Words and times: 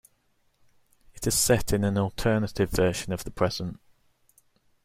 It 1.13 1.27
is 1.27 1.37
set 1.37 1.71
in 1.73 1.83
an 1.83 1.95
alternate 1.95 2.67
version 2.71 3.13
of 3.13 3.23
the 3.23 3.29
present. 3.29 3.79